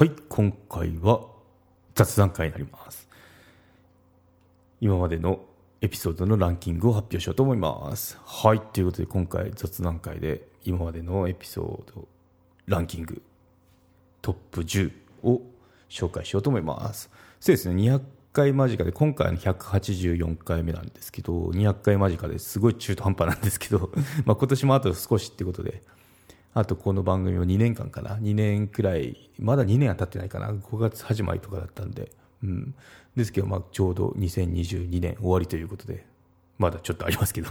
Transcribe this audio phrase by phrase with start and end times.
[0.00, 1.26] はい今回は
[1.94, 3.06] 雑談会になります。
[4.80, 5.44] 今までの
[5.82, 8.18] エピソードのランキングを発表しようと思います。
[8.24, 12.08] はいということで今回雑談会で今までのエピソード
[12.64, 13.20] ランキング
[14.22, 14.90] トップ10
[15.22, 15.42] を
[15.90, 17.10] 紹介しようと思います。
[17.38, 18.00] そうですね200
[18.32, 23.92] 回間近で今回の184回目なんですけど200回間近ですごい中途半端なんですけど
[24.24, 25.82] まあ今年もあと少しってことで
[26.52, 28.16] あとこの番組を2年間かな。
[28.16, 30.50] 2年くらいまだ2年は経ってないかな。
[30.50, 32.10] 5月始まりとかだったんで、
[32.42, 32.74] うん、
[33.16, 36.10] ですけど、まあ、ちょうど2022年終わりということで。
[36.58, 37.48] まだちょっとありますけど。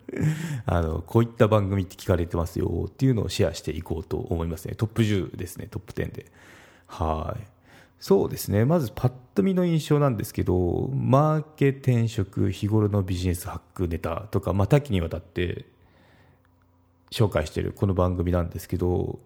[0.64, 4.74] あのこういった番組って聞かれてますよっていうのをシェアしていこうと思いますね。
[4.74, 5.68] トップ10ですね。
[5.70, 6.26] トップ10で。
[6.86, 7.44] はい。
[7.98, 8.64] そうですね。
[8.64, 15.66] まずパッと見の印象なんですけどマーケ転職日頃のビジネスハックネタとか、まあ、多岐にわたって
[17.10, 19.20] 紹介しているこの番組なんですけど、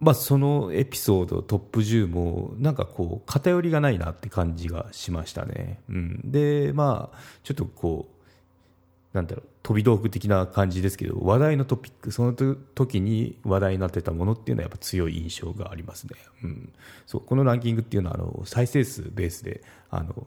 [0.00, 5.80] まあ、そのエピソードトップ10もなんかこう偏りがないなって感じがしましたね。
[5.88, 16.10] うん、でまあちょっとこうなんだろう飛び道具的な感じですけど話題のトピックその時に話題になってたものっていうのはやっぱ強い印象がありますね、
[16.44, 16.72] うん、
[17.06, 20.26] そうこのランキングっていうのはあの再生数ベースであの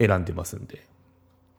[0.00, 0.95] 選んでますんで。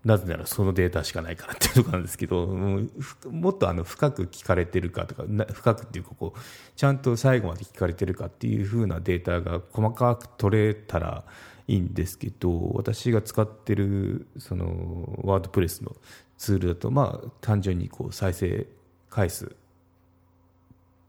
[0.05, 6.39] なぜならそのデータしかないからっていうところなんですけどもっとあの深く聞かれてるかとか深くっていうかこう
[6.75, 11.23] ちゃんと最後まで聞かれてるかっていうふうなデータが細かく取れたら
[11.67, 15.95] いいんですけど私が使ってるそのワードプレスの
[16.37, 18.67] ツールだとまあ単純にこう再生
[19.09, 19.55] 回数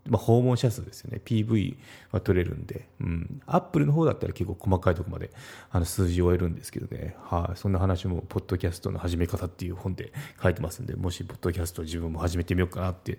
[0.09, 1.77] まあ、訪問者数ですよね、PV
[2.11, 5.31] は取れるんで、うん、アップルの方だったら結構細かいところまで
[5.70, 13.19] あの数字を得るんですけどね、はい、そんな話も、ポッドキャストの始め方っていう本で 書いてますんで、もし、ポッドキャスト自分も始めてみようかなって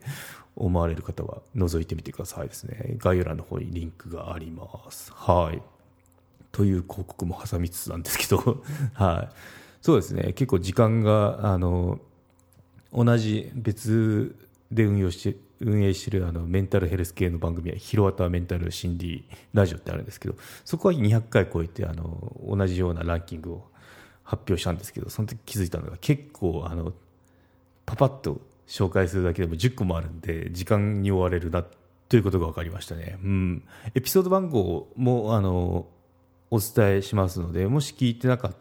[0.55, 2.95] 思われる方は、覗いてみてくださいですね。
[2.97, 5.11] 概要欄の方にリンクがあります。
[5.13, 5.61] はい。
[6.51, 8.63] という広告も挟みつつなんですけど、
[8.93, 9.35] はい。
[9.81, 11.99] そうですね、結構時間が、あの、
[12.91, 14.35] 同じ別
[14.71, 23.67] で運用して運営してるあのメンタルヘルス系の番組はヒロアタメンタル心理ラジオってあるんですけどそこは200回超えてあの同じようなランキングを
[24.23, 26.93] 発表したんですけどその時気づいたのが結構あの
[27.85, 31.63] パパッと紹介するだけでも10個もあるんで時間に追われるな
[32.07, 33.63] ということが分かりましたね、うん、
[33.95, 35.87] エピソード番号もあの
[36.51, 38.55] お伝えしますのでもし聞いてなかっ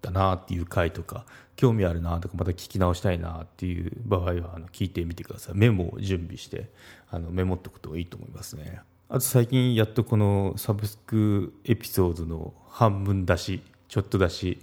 [0.00, 1.24] たなっていう回とか
[1.56, 6.70] 興味あるなとかまた聞き直したいなっていう場合はあの聞いてみてくださいメモを準備して
[7.10, 14.62] あのメモっておくといいと思いますねあと最近やっとこのサブスクエピソードの半分出しちょっと出し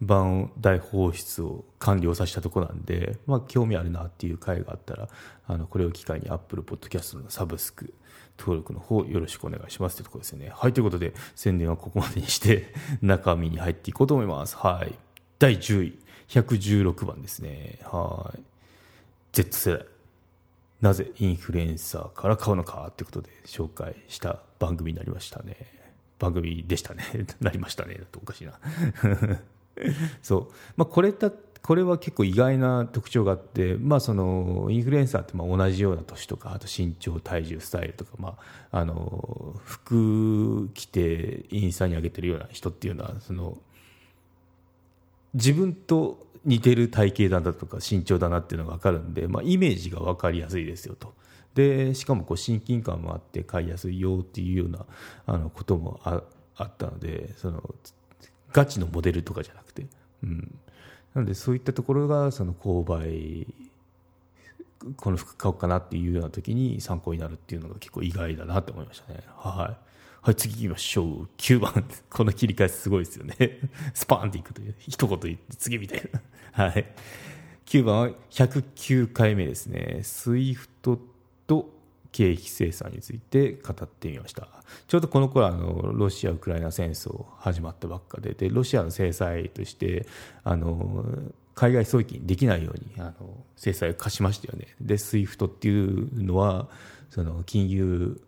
[0.00, 5.08] 版大放出を完了させたとこなんで、まあ、興味あるなっていう回があったら
[5.46, 7.92] あのこれを機会に Apple Podcast のサブスク
[8.38, 10.52] 登録の方よろしくお願いしますというとこですよね。
[10.54, 12.72] はい、ということで宣伝はここまでにして
[13.02, 14.56] 中身に入っていこうと思います。
[14.56, 14.94] はい。
[15.40, 17.78] 第10位、116番ですね。
[17.84, 18.40] はい。
[19.32, 19.86] Z 世代。
[20.80, 25.56] なぜインフルエンサーから買うのかということで紹介した番組になりましたね。
[26.18, 27.04] 番組でしたね。
[27.40, 27.94] なりましたね。
[27.94, 28.58] だとおかしいな。
[30.22, 30.48] そう。
[30.76, 38.36] まあ、これだこれは結構意外な特徴があって、まあ、そのインフルエンサーってまあ同じような年とかあと身長体重スタイルとか、ま
[38.70, 43.58] あ、あの服着てインスタに上げてるような人っていうのはその
[45.34, 51.14] 自分と似てる体型だとか身長だなっていうのが分かるんで、まあ、イメージが分かりやすいですよと。
[51.54, 54.86] でしかもこう親近感もあって買いやすいよっていうような
[55.26, 56.22] あのこともあ
[56.56, 57.62] あったのでその
[58.52, 59.86] ガチのモデルとかじゃなくて、
[60.22, 60.58] うん、
[61.14, 63.46] なのでそういったところがその購買
[64.96, 69.20] この服買おうかなっていうような時に参考になるっていうのが結構意外だなと思いましたね。
[69.36, 69.88] はい。
[70.20, 71.28] はい、次行きましょう。
[71.38, 71.84] 9番。
[72.10, 73.36] この切り替えすごいですよね。
[73.94, 74.74] スパーンっていくという。
[74.78, 76.20] 一言言って次みたいな。
[76.52, 76.92] はい。
[77.66, 80.00] 9番は109回目ですね。
[80.02, 80.98] スイフト
[81.46, 81.70] と
[82.10, 84.48] 経費生産について語ってみました
[84.86, 90.06] ちょうどこの頃あのロシア・ウクライナ戦争始まったばっかででロシアの制裁として
[90.42, 91.04] あの
[91.54, 96.68] 海外送金できないようにあの制裁を課しましたよねで SWIFT っていうのは
[97.10, 98.20] その金融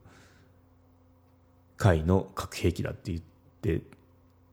[1.80, 3.20] 界の核兵器だって言っ
[3.62, 3.80] て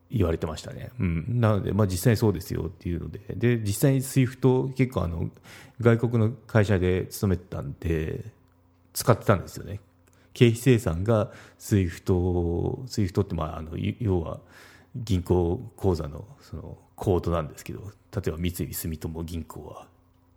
[0.10, 3.20] 言われてましたね、うん、なので、まあ、実際そうですよっていうので。
[3.36, 5.30] で実際に SWIFT 結構あの
[5.82, 8.24] 外国の会社で勤めてたんで
[8.94, 9.82] 使ってたんですよね。
[10.34, 14.40] 経費生産が SWIFT、SWIFT ってまああの要は
[14.96, 17.82] 銀行口座のそのコードなんですけど、
[18.16, 19.88] 例えば三井住友銀行は。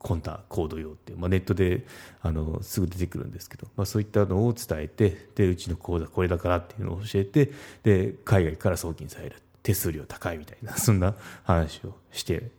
[0.01, 1.85] こんなコード用って、まあ、ネットで
[2.23, 7.53] あのすぐ出てくるんですけど、まあ、そういったのを伝えてでうちの口座これだからっていうのを教えて
[7.83, 11.15] で海外から送金される手数料高いみたいな そんな
[11.45, 12.51] 話をして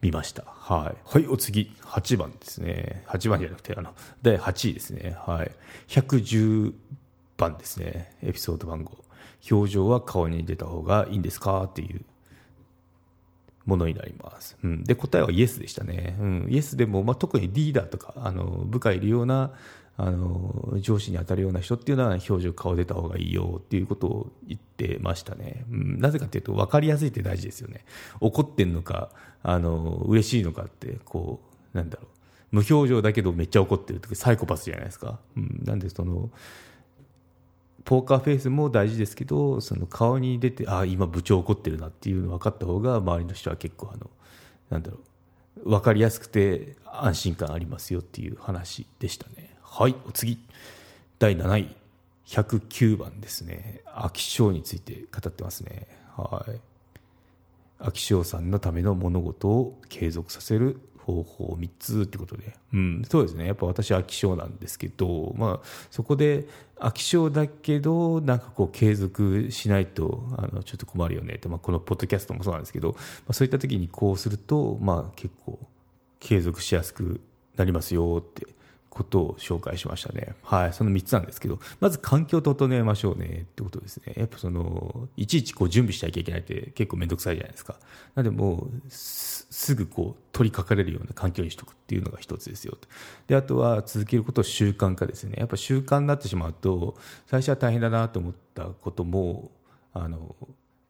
[0.00, 0.44] みました。
[0.46, 0.96] はい。
[1.04, 3.04] はい、お次、8番ですね。
[3.08, 5.14] 8番じゃなくて、あの、第8位ですね。
[5.26, 5.50] はい。
[5.88, 6.72] 110
[7.36, 8.16] 番ですね。
[8.22, 8.96] エピソード番号。
[9.50, 12.00] 表情は顔に出た方がいいんですかっていう
[13.70, 14.58] ものになります。
[14.64, 16.16] うん、で、答えはイエスでしたね。
[16.20, 19.52] うん、イエスでも、まあ、特にリーダーとか、あの、部下いるような、
[19.96, 25.64] あの、上司に当たるような人っていうのは表情顔出た方がいいよっていうことを言ってましたね。
[25.70, 27.84] うん、なぜかというと、分かりやすいって大事ですよね。
[28.20, 29.10] 怒ってんのか、
[29.42, 31.40] あの、嬉しいのかって、こ
[31.72, 32.06] う、なんだろう。
[32.50, 35.20] 無表情だけどめっちゃ怒ってるとかサイコパスじゃないですか。
[35.36, 36.30] うん、なんでその、
[37.90, 44.08] ポーカーフェイスも大事ですけどその顔に出てあ今部長怒ってるなっていうの分かった方が周りの人は結構あの
[44.70, 44.98] なんだろ
[45.64, 49.56] う分かりやすくて安心感ありますよっていう話でしたね。
[49.60, 50.38] はいお次。
[51.18, 51.76] 第7位。
[52.26, 53.80] 109番ですね。
[53.86, 55.88] 飽き性について語ってますね。
[56.16, 56.60] はい。
[57.82, 60.78] 飽き性さんのための物事を継続させる
[61.10, 63.46] 方法3つってことで、うん、そうですね。
[63.46, 66.46] やっぱ私飽き性なんですけど、まあ、そこで
[66.76, 72.96] 飽き性だけどなんかこう継続しないとあのちょっと困るよねって、まあ、このポッドキャストもそうなんですけど、ま
[73.28, 75.58] あ、そういった時にこうすると、まあ、結構
[76.18, 77.20] 継続しやすく
[77.56, 78.46] なりますよって
[79.00, 80.34] ことを紹介しましたね。
[80.42, 84.12] はい、その3つなんですけど、まず環境を整えましょうねってことですね。
[84.14, 87.76] やっぱその、いちいちこう準備しなきゃいけないって結構めんどくさいじゃないですか。
[88.14, 92.88] なんでもう、すぐこう取りかかれるような環境にしとくっていうのが一つですよと。
[93.26, 95.36] で、あとは続けることを習慣化ですね。
[95.38, 99.50] やっぱ習慣になってしまうと、最初は大変だなと思ったことも、
[99.94, 100.36] あの、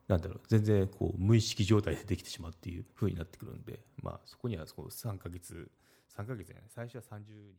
[0.09, 5.71] なんだろう全然こう無意識状態でできてしまうっていうふうになってくるんで、まあ、そこにはそ3ヶ月
[6.21, 7.55] 3ヶ月じゃない最初は30日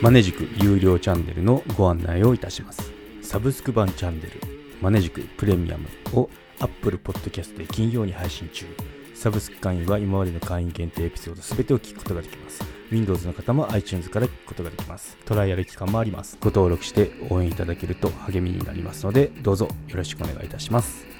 [0.00, 2.92] マネジク有料チャンネルのご案内をいたします。
[3.22, 4.40] サブスク版チャンネル、
[4.80, 6.30] マネジクプレミアムを
[6.60, 8.66] Apple Podcast で金曜に配信中。
[9.14, 12.62] サブスク会員は今までの会員限定エピソード全てを聞くことができます。
[12.92, 15.16] Windows の方も iTunes から聞くことができます。
[15.24, 16.38] トライアル期間もあります。
[16.40, 21.17] ご登録して応援いただけると励みになりますので、どうぞよろしくお願いいたします。